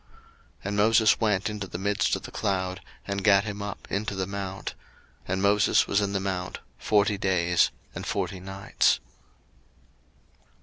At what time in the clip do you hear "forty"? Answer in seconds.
6.79-7.19, 8.03-8.39